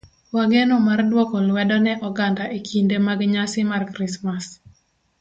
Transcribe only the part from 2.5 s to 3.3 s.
e kinde mag